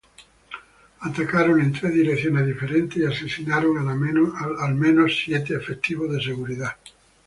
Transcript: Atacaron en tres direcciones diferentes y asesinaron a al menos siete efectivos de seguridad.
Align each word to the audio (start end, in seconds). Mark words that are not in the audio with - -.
Atacaron 1.01 1.61
en 1.61 1.73
tres 1.73 1.93
direcciones 1.93 2.47
diferentes 2.47 2.97
y 2.97 3.05
asesinaron 3.05 3.77
a 3.87 3.91
al 4.65 4.73
menos 4.73 5.15
siete 5.23 5.55
efectivos 5.55 6.11
de 6.11 6.19
seguridad. 6.19 6.75